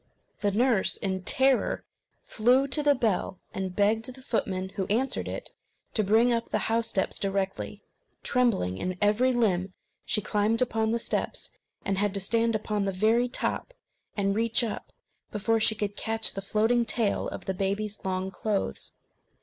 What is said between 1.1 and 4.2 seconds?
terror flew to the bell, and begged